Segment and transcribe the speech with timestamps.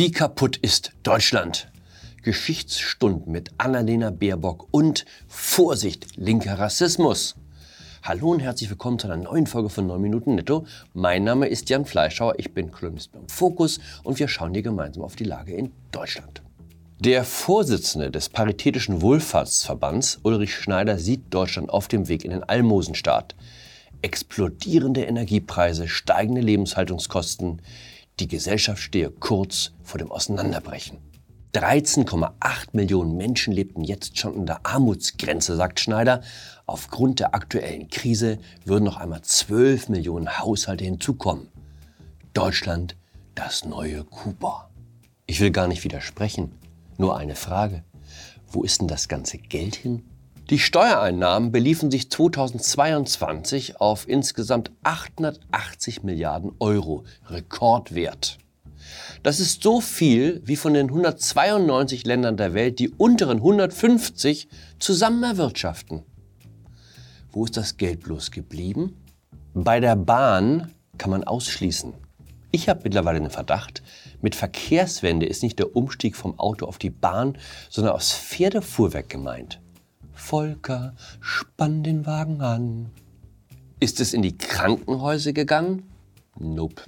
[0.00, 1.70] Wie kaputt ist Deutschland?
[2.22, 7.34] Geschichtsstunden mit Annalena Baerbock und Vorsicht, linker Rassismus.
[8.02, 10.64] Hallo und herzlich willkommen zu einer neuen Folge von 9 Minuten Netto.
[10.94, 15.02] Mein Name ist Jan Fleischhauer, ich bin Kolumnist beim Fokus und wir schauen hier gemeinsam
[15.02, 16.40] auf die Lage in Deutschland.
[16.98, 23.34] Der Vorsitzende des Paritätischen Wohlfahrtsverbands, Ulrich Schneider, sieht Deutschland auf dem Weg in den Almosenstaat.
[24.00, 27.60] Explodierende Energiepreise, steigende Lebenshaltungskosten,
[28.20, 30.98] die Gesellschaft stehe kurz vor dem Auseinanderbrechen.
[31.54, 36.22] 13,8 Millionen Menschen lebten jetzt schon unter Armutsgrenze, sagt Schneider.
[36.66, 41.48] Aufgrund der aktuellen Krise würden noch einmal 12 Millionen Haushalte hinzukommen.
[42.34, 42.96] Deutschland,
[43.34, 44.70] das neue Kuba.
[45.26, 46.52] Ich will gar nicht widersprechen.
[46.98, 47.82] Nur eine Frage.
[48.46, 50.04] Wo ist denn das ganze Geld hin?
[50.50, 58.38] Die Steuereinnahmen beliefen sich 2022 auf insgesamt 880 Milliarden Euro, Rekordwert.
[59.22, 64.48] Das ist so viel, wie von den 192 Ländern der Welt die unteren 150
[64.80, 66.02] zusammen erwirtschaften.
[67.30, 68.96] Wo ist das Geld bloß geblieben?
[69.54, 71.94] Bei der Bahn kann man ausschließen.
[72.50, 73.84] Ich habe mittlerweile den Verdacht,
[74.20, 79.60] mit Verkehrswende ist nicht der Umstieg vom Auto auf die Bahn, sondern aufs Pferdefuhrwerk gemeint.
[80.20, 82.90] Volker, spann den Wagen an.
[83.80, 85.90] Ist es in die Krankenhäuser gegangen?
[86.38, 86.82] Nope.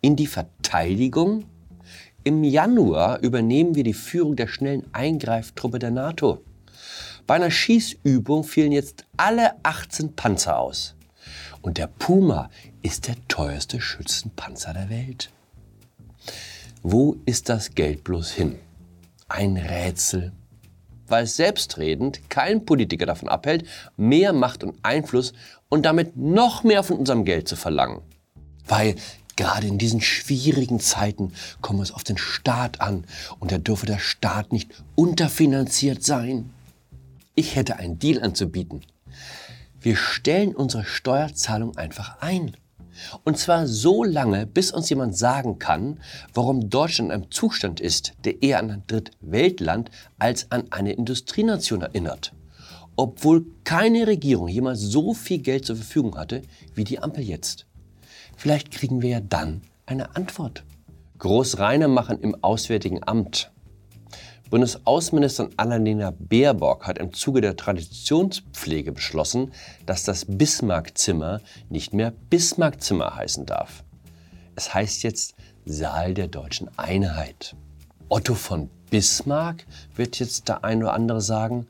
[0.00, 1.44] In die Verteidigung?
[2.24, 6.42] Im Januar übernehmen wir die Führung der schnellen Eingreiftruppe der NATO.
[7.26, 10.94] Bei einer Schießübung fielen jetzt alle 18 Panzer aus.
[11.60, 12.48] Und der Puma
[12.82, 15.30] ist der teuerste Schützenpanzer der Welt.
[16.82, 18.58] Wo ist das Geld bloß hin?
[19.28, 20.32] Ein Rätsel
[21.08, 25.32] weil selbstredend kein Politiker davon abhält, mehr Macht und Einfluss
[25.68, 28.02] und damit noch mehr von unserem Geld zu verlangen.
[28.66, 28.96] Weil
[29.36, 33.04] gerade in diesen schwierigen Zeiten komme es auf den Staat an
[33.38, 36.50] und da dürfe der Staat nicht unterfinanziert sein.
[37.34, 38.82] Ich hätte einen Deal anzubieten.
[39.80, 42.56] Wir stellen unsere Steuerzahlung einfach ein.
[43.24, 46.00] Und zwar so lange, bis uns jemand sagen kann,
[46.34, 51.82] warum Deutschland in einem Zustand ist, der eher an ein Drittweltland als an eine Industrienation
[51.82, 52.32] erinnert.
[52.96, 56.42] Obwohl keine Regierung jemals so viel Geld zur Verfügung hatte
[56.74, 57.66] wie die Ampel jetzt.
[58.36, 60.64] Vielleicht kriegen wir ja dann eine Antwort.
[61.18, 63.51] Großreine machen im Auswärtigen Amt
[64.52, 69.50] Bundesaußenministerin Annalena Baerbock hat im Zuge der Traditionspflege beschlossen,
[69.86, 71.40] dass das Bismarckzimmer
[71.70, 73.82] nicht mehr Bismarckzimmer heißen darf.
[74.54, 77.56] Es heißt jetzt Saal der deutschen Einheit.
[78.10, 79.64] Otto von Bismarck,
[79.96, 81.66] wird jetzt der ein oder andere sagen,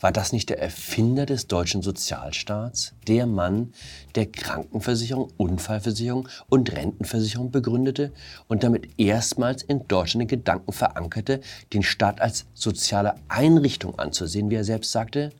[0.00, 2.94] war das nicht der Erfinder des deutschen Sozialstaats?
[3.06, 3.72] Der Mann,
[4.14, 8.12] der Krankenversicherung, Unfallversicherung und Rentenversicherung begründete
[8.46, 11.40] und damit erstmals in Deutschland den Gedanken verankerte,
[11.72, 15.30] den Staat als soziale Einrichtung anzusehen, wie er selbst sagte?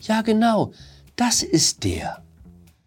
[0.00, 0.72] Ja, genau,
[1.16, 2.22] das ist der.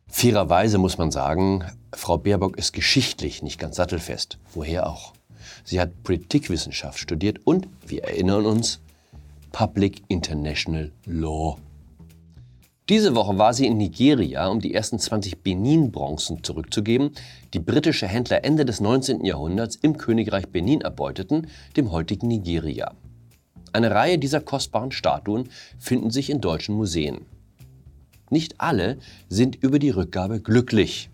[0.08, 4.38] Fairerweise muss man sagen, Frau Baerbock ist geschichtlich nicht ganz sattelfest.
[4.54, 5.14] Woher auch?
[5.66, 8.80] Sie hat Politikwissenschaft studiert und, wir erinnern uns,
[9.58, 11.58] Public International Law.
[12.90, 17.10] Diese Woche war sie in Nigeria, um die ersten 20 Benin-Bronzen zurückzugeben,
[17.56, 19.26] die britische Händler Ende des 19.
[19.26, 22.94] Jahrhunderts im Königreich Benin erbeuteten, dem heutigen Nigeria.
[23.74, 27.26] Eine Reihe dieser kostbaren Statuen finden sich in deutschen Museen.
[28.30, 31.10] Nicht alle sind über die Rückgabe glücklich.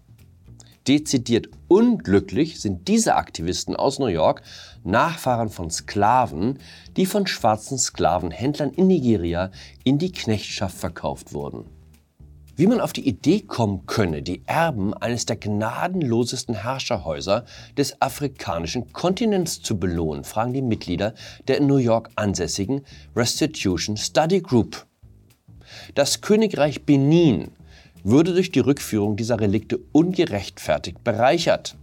[0.88, 4.41] Dezidiert unglücklich sind diese Aktivisten aus New York,
[4.83, 6.59] Nachfahren von Sklaven,
[6.97, 9.49] die von schwarzen Sklavenhändlern in Nigeria
[9.85, 11.66] in die Knechtschaft verkauft wurden.
[12.55, 17.45] Wie man auf die Idee kommen könne, die Erben eines der gnadenlosesten Herrscherhäuser
[17.77, 21.15] des afrikanischen Kontinents zu belohnen, fragen die Mitglieder
[21.47, 22.81] der in New York ansässigen
[23.15, 24.86] Restitution Study Group.
[25.95, 27.53] Das Königreich Benin
[28.03, 31.77] würde durch die Rückführung dieser Relikte ungerechtfertigt bereichert.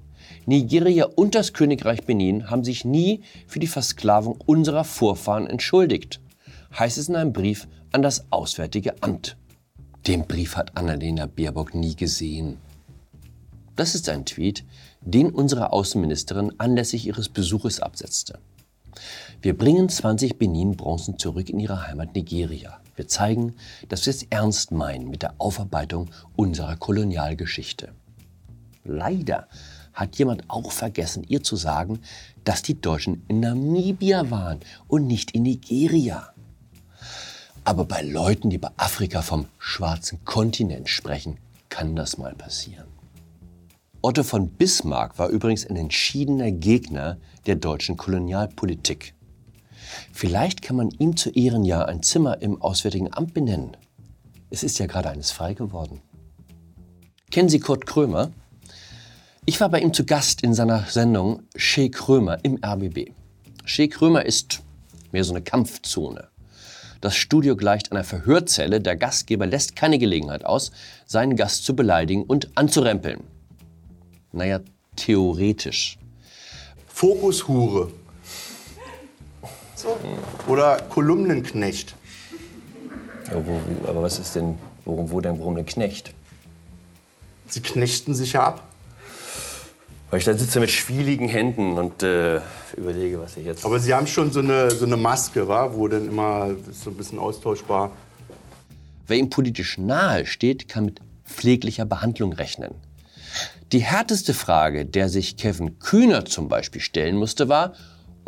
[0.46, 6.20] Nigeria und das Königreich Benin haben sich nie für die Versklavung unserer Vorfahren entschuldigt,
[6.78, 9.36] heißt es in einem Brief an das Auswärtige Amt.
[10.06, 12.56] Den Brief hat Annalena Baerbock nie gesehen.
[13.76, 14.64] Das ist ein Tweet,
[15.00, 18.38] den unsere Außenministerin anlässlich ihres Besuches absetzte.
[19.42, 22.78] Wir bringen 20 Benin-Bronzen zurück in ihre Heimat Nigeria.
[22.94, 23.54] Wir zeigen,
[23.88, 27.94] dass wir es ernst meinen mit der Aufarbeitung unserer Kolonialgeschichte.
[28.84, 29.48] Leider
[29.94, 32.00] hat jemand auch vergessen, ihr zu sagen,
[32.44, 36.34] dass die Deutschen in Namibia waren und nicht in Nigeria.
[37.64, 41.38] Aber bei Leuten, die bei Afrika vom schwarzen Kontinent sprechen,
[41.70, 42.88] kann das mal passieren.
[44.02, 47.16] Otto von Bismarck war übrigens ein entschiedener Gegner
[47.46, 49.14] der deutschen Kolonialpolitik.
[50.12, 53.76] Vielleicht kann man ihm zu Ehren ja ein Zimmer im Auswärtigen Amt benennen.
[54.50, 56.00] Es ist ja gerade eines frei geworden.
[57.30, 58.32] Kennen Sie Kurt Krömer?
[59.46, 63.12] Ich war bei ihm zu Gast in seiner Sendung Shea Krömer im RBB.
[63.64, 64.62] Shea Krömer ist
[65.12, 66.28] mehr so eine Kampfzone.
[67.00, 68.80] Das Studio gleicht einer Verhörzelle.
[68.80, 70.70] Der Gastgeber lässt keine Gelegenheit aus,
[71.06, 73.22] seinen Gast zu beleidigen und anzurempeln.
[74.32, 74.60] Naja,
[74.96, 75.98] theoretisch.
[76.86, 77.90] Fokushure.
[79.80, 79.98] So.
[80.46, 81.94] Oder Kolumnenknecht.
[83.28, 86.12] Ja, wo, aber was ist denn, worum, wo denn, warum denn Knecht?
[87.46, 88.68] Sie knechten sich ja ab.
[90.10, 92.40] Weil ich da sitze mit schwieligen Händen und äh,
[92.76, 93.64] überlege, was ich jetzt.
[93.64, 95.72] Aber Sie haben schon so eine, so eine Maske, wa?
[95.72, 97.92] wo dann immer so ein bisschen austauschbar.
[99.06, 102.74] Wer ihm politisch nahe steht, kann mit pfleglicher Behandlung rechnen.
[103.72, 107.72] Die härteste Frage, der sich Kevin Kühner zum Beispiel stellen musste, war,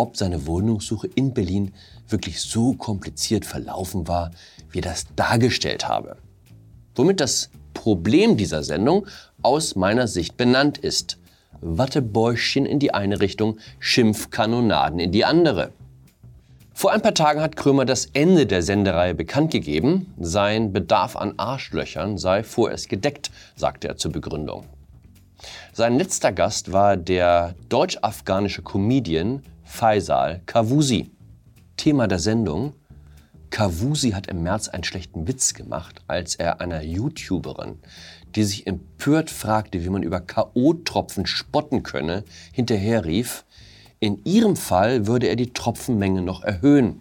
[0.03, 1.73] ob seine Wohnungssuche in Berlin
[2.09, 4.33] wirklich so kompliziert verlaufen war,
[4.73, 6.17] wie er das dargestellt habe.
[6.97, 9.07] Womit das Problem dieser Sendung
[9.43, 11.19] aus meiner Sicht benannt ist.
[11.61, 15.71] Wattebäuschen in die eine Richtung, Schimpfkanonaden in die andere.
[16.75, 20.13] Vor ein paar Tagen hat Krömer das Ende der Sendereihe bekannt gegeben.
[20.19, 24.65] Sein Bedarf an Arschlöchern sei vorerst gedeckt, sagte er zur Begründung.
[25.73, 31.11] Sein letzter Gast war der deutsch-afghanische Comedian Faisal Kavusi.
[31.79, 32.75] Thema der Sendung
[33.49, 37.79] Kavusi hat im März einen schlechten Witz gemacht, als er einer YouTuberin,
[38.37, 42.23] die sich empört fragte, wie man über K.O.-Tropfen spotten könne,
[42.53, 43.47] hinterherrief,
[43.99, 47.01] in ihrem Fall würde er die Tropfenmenge noch erhöhen.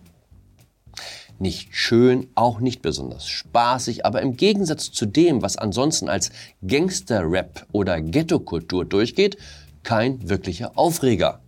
[1.40, 6.32] Nicht schön, auch nicht besonders spaßig, aber im Gegensatz zu dem, was ansonsten als
[6.66, 9.38] Gangster-Rap oder Ghetto-Kultur durchgeht,
[9.84, 11.41] kein wirklicher Aufreger.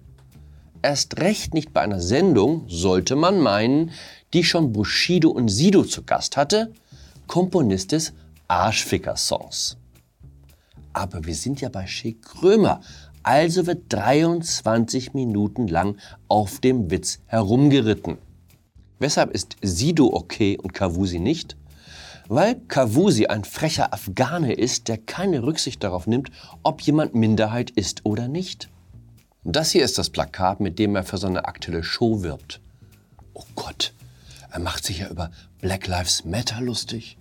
[0.83, 3.91] Erst recht nicht bei einer Sendung, sollte man meinen,
[4.33, 6.73] die schon Bushido und Sido zu Gast hatte,
[7.25, 8.11] Komponist des
[8.49, 9.77] Arschficker-Songs.
[10.91, 12.81] Aber wir sind ja bei Shea Krömer,
[13.23, 15.95] also wird 23 Minuten lang
[16.27, 18.17] auf dem Witz herumgeritten.
[18.99, 21.55] Weshalb ist Sido okay und Kavusi nicht?
[22.27, 26.29] Weil Kavusi ein frecher Afghane ist, der keine Rücksicht darauf nimmt,
[26.61, 28.67] ob jemand Minderheit ist oder nicht.
[29.45, 32.61] Das hier ist das Plakat, mit dem er für seine aktuelle Show wirbt.
[33.33, 33.93] Oh Gott,
[34.49, 37.17] er macht sich ja über Black Lives Matter lustig.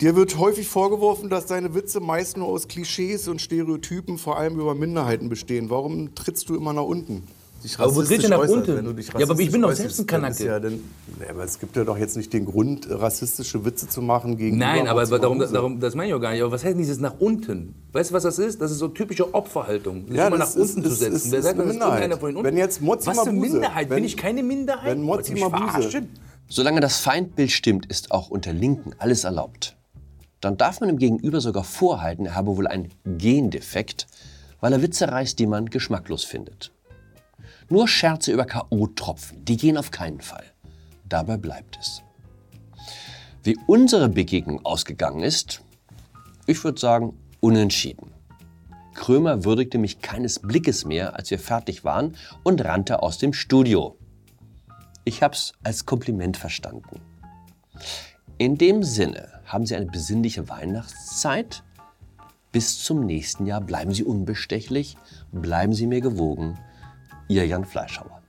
[0.00, 4.58] Dir wird häufig vorgeworfen, dass deine Witze meist nur aus Klischees und Stereotypen, vor allem
[4.58, 5.68] über Minderheiten bestehen.
[5.68, 7.26] Warum trittst du immer nach unten?
[7.66, 8.96] Dich aber wo tritt ihr nach unten?
[9.18, 10.44] ja, aber ich bin doch selbst ein Kanake.
[10.44, 10.84] Ja denn,
[11.28, 14.56] aber es gibt ja doch jetzt nicht den Grund, rassistische Witze zu machen gegen.
[14.56, 16.42] Nein, aber darum, darum, das meine ich auch gar nicht.
[16.42, 17.74] Aber was heißt dieses nach unten?
[17.92, 18.60] Weißt du, was das ist?
[18.60, 20.06] Das ist so typische Opferhaltung.
[20.06, 21.16] Sich ja, immer nach unten ist, zu setzen.
[21.16, 23.90] Ist, Wer sagt, das einer von Wenn jetzt Mozzi Was für Minderheit?
[23.90, 24.86] Wenn, bin ich keine Minderheit?
[24.86, 26.04] Wenn Mozzi Mabuse.
[26.48, 29.76] Solange das Feindbild stimmt, ist auch unter Linken alles erlaubt.
[30.40, 34.06] Dann darf man ihm gegenüber sogar vorhalten, er habe wohl einen Gendefekt,
[34.60, 36.70] weil er Witze reißt, die man geschmacklos findet.
[37.68, 40.44] Nur Scherze über K.O.-Tropfen, die gehen auf keinen Fall.
[41.08, 42.02] Dabei bleibt es.
[43.42, 45.62] Wie unsere Begegnung ausgegangen ist,
[46.46, 48.12] ich würde sagen, unentschieden.
[48.94, 53.96] Krömer würdigte mich keines Blickes mehr, als wir fertig waren, und rannte aus dem Studio.
[55.04, 57.00] Ich hab's als Kompliment verstanden.
[58.38, 61.62] In dem Sinne haben Sie eine besinnliche Weihnachtszeit.
[62.52, 64.96] Bis zum nächsten Jahr bleiben Sie unbestechlich,
[65.32, 66.58] bleiben Sie mir gewogen.
[67.28, 68.22] Ihr Jan Fleischhauer.